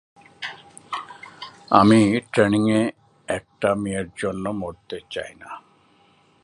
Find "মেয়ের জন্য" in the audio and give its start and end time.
3.75-4.45